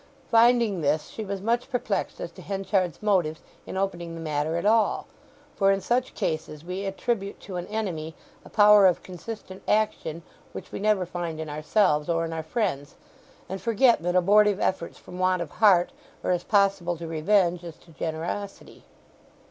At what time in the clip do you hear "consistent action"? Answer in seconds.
9.03-10.23